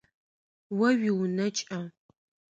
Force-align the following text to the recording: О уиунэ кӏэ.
О 0.87 0.87
уиунэ 0.89 1.47
кӏэ. 1.55 1.79